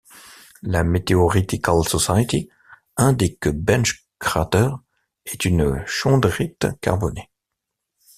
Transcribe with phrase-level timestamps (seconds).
[0.63, 2.49] La Meteoritical Society
[2.97, 4.71] indique que Bench Crater
[5.27, 7.29] est une chondrite carbonée.